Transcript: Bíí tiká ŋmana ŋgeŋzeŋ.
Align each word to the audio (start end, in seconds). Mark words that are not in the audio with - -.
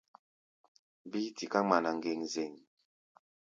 Bíí 1.09 1.29
tiká 1.37 1.59
ŋmana 1.63 1.91
ŋgeŋzeŋ. 1.97 2.53